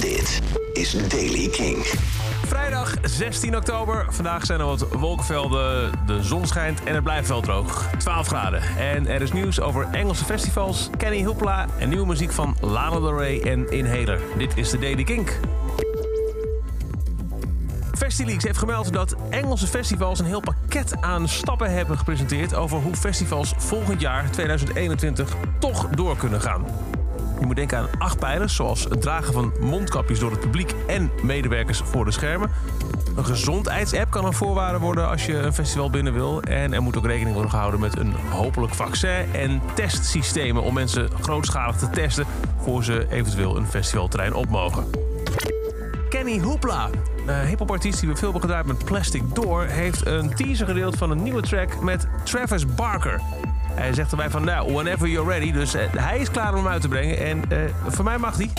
[0.00, 0.40] Dit
[0.72, 1.86] is Daily King.
[2.46, 4.06] Vrijdag 16 oktober.
[4.08, 7.90] Vandaag zijn er wat wolkenvelden, de zon schijnt en het blijft wel droog.
[7.98, 8.62] 12 graden.
[8.76, 13.18] En er is nieuws over Engelse festivals, Kenny Hoopla en nieuwe muziek van Lana Del
[13.18, 14.20] Rey en Inhaler.
[14.36, 15.38] Dit is de Daily Kink.
[17.96, 22.94] Festileaks heeft gemeld dat Engelse festivals een heel pakket aan stappen hebben gepresenteerd over hoe
[22.94, 26.64] festivals volgend jaar 2021 toch door kunnen gaan.
[27.40, 31.10] Je moet denken aan acht pijlers, zoals het dragen van mondkapjes door het publiek en
[31.22, 32.50] medewerkers voor de schermen.
[33.16, 36.42] Een gezondheidsapp kan een voorwaarde worden als je een festival binnen wil.
[36.42, 41.08] En er moet ook rekening worden gehouden met een hopelijk vaccin en testsystemen om mensen
[41.20, 42.26] grootschalig te testen
[42.62, 44.84] voor ze eventueel een festivalterrein op mogen.
[46.08, 46.88] Kenny Hoopla,
[47.26, 51.10] een hiphopartiest die we veel hebben gedraaid met Plastic Door, heeft een teaser gedeeld van
[51.10, 53.20] een nieuwe track met Travis Barker.
[53.78, 55.52] Hij zegt erbij van, nou, whenever you're ready.
[55.52, 57.18] Dus eh, hij is klaar om hem uit te brengen.
[57.18, 58.50] En eh, voor mij mag away.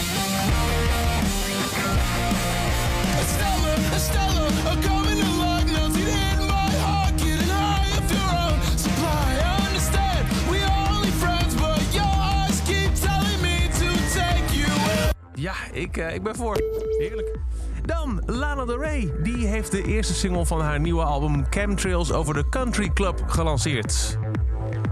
[15.33, 16.57] Ja, ik, eh, ik ben voor.
[16.97, 17.37] Heerlijk.
[17.85, 19.13] Dan Lana Del Rey.
[19.23, 24.17] Die heeft de eerste single van haar nieuwe album Chemtrails over de Country Club gelanceerd.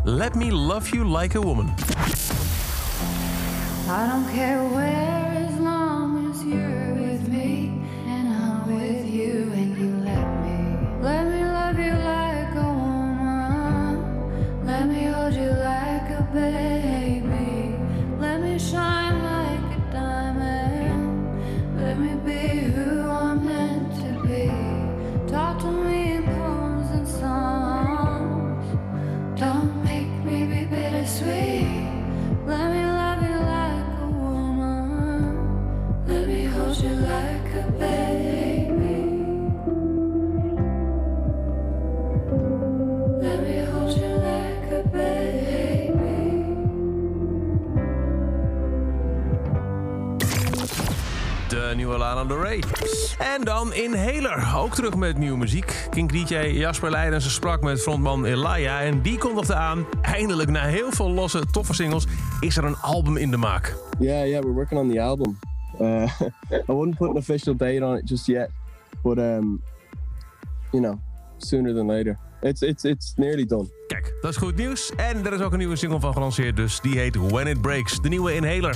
[0.08, 1.68] Let Me Love You Like a Woman.
[3.90, 9.78] I don't care where as long as you're with me and I'm with you and
[9.78, 10.78] you let me.
[11.02, 14.66] Let me love you like a woman.
[14.66, 17.76] Let me hold you like a baby.
[18.18, 21.82] Let me shine like a diamond.
[21.82, 24.50] Let me be who I'm meant to be.
[25.30, 28.68] Talk to me in poems and songs.
[29.38, 29.77] Don't
[51.78, 52.64] nieuwe Lana Del Rey.
[53.18, 54.54] En dan Inhaler.
[54.56, 55.88] Ook terug met nieuwe muziek.
[55.90, 58.82] King DJ Jasper Leidens sprak met frontman Elia.
[58.82, 62.06] En die kondigde aan, eindelijk na heel veel losse, toffe singles...
[62.40, 63.76] is er een album in de maak.
[64.00, 65.38] Yeah, yeah, we're working on the album.
[65.80, 66.08] Uh,
[66.70, 68.50] I wouldn't put an official date on it just yet,
[69.04, 69.62] but um,
[70.72, 71.00] you know,
[71.38, 72.18] sooner than later.
[72.42, 73.70] It's it's it's nearly done.
[73.88, 74.92] Kijk, dat is goed nieuws.
[74.96, 78.02] En er is ook een nieuwe single van gelanceerd, dus die heet When It Breaks.
[78.02, 78.76] De nieuwe Inhaler.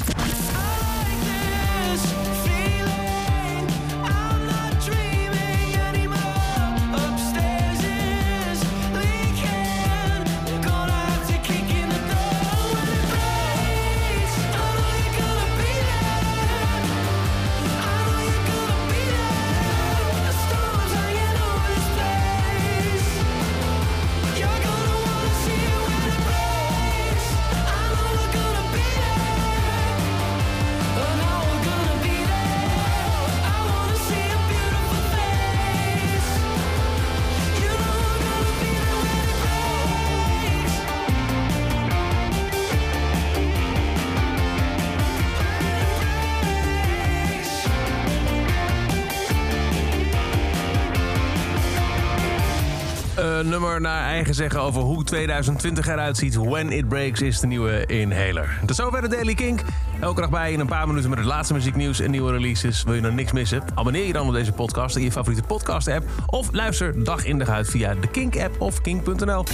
[53.43, 56.35] Nummer naar eigen zeggen over hoe 2020 eruit ziet.
[56.35, 58.59] When It Breaks is de nieuwe Inhaler.
[58.65, 59.61] Tot zover de Daily Kink.
[59.99, 62.83] Elke dag bij in een paar minuten met het laatste muzieknieuws en nieuwe releases.
[62.83, 63.63] Wil je nou niks missen?
[63.75, 66.09] Abonneer je dan op deze podcast in je favoriete podcast-app.
[66.25, 69.45] Of luister dag in dag uit via de Kink-app of kink.nl.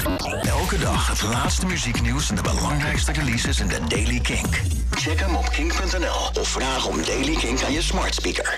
[0.41, 4.61] Elke dag het laatste muzieknieuws en de belangrijkste releases in de Daily Kink.
[4.91, 8.55] Check hem op kink.nl of vraag om Daily Kink aan je smart speaker.